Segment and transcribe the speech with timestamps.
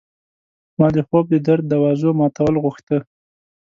[0.79, 2.97] ما د خوب د در د دوازو ماتول غوښته